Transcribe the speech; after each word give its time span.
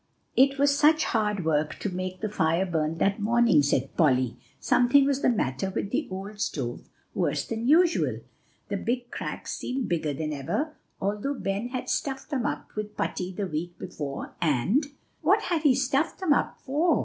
"It 0.35 0.57
was 0.57 0.75
such 0.75 1.03
hard 1.03 1.45
work 1.45 1.75
to 1.77 1.87
make 1.87 2.21
the 2.21 2.29
fire 2.29 2.65
burn 2.65 2.97
that 2.97 3.19
morning," 3.19 3.61
said 3.61 3.95
Polly. 3.95 4.35
"Something 4.59 5.05
was 5.05 5.21
the 5.21 5.29
matter 5.29 5.69
with 5.69 5.91
the 5.91 6.07
old 6.09 6.39
stove 6.41 6.89
worse 7.13 7.45
than 7.45 7.67
usual. 7.67 8.19
The 8.69 8.77
big 8.77 9.11
cracks 9.11 9.53
seemed 9.53 9.87
bigger 9.89 10.11
than 10.13 10.33
ever, 10.33 10.75
although 10.99 11.35
Ben 11.35 11.67
had 11.67 11.87
stuffed 11.87 12.31
them 12.31 12.47
up 12.47 12.75
with 12.75 12.97
putty 12.97 13.31
the 13.31 13.45
week 13.45 13.77
before, 13.77 14.33
and" 14.41 14.87
"What 15.21 15.43
had 15.43 15.61
he 15.61 15.75
stuffed 15.75 16.19
them 16.19 16.33
up 16.33 16.57
for?" 16.65 16.99